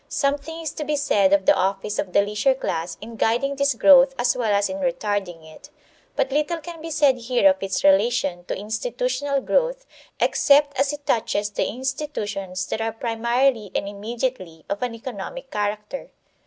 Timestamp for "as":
4.17-4.35, 4.51-4.67, 10.79-10.91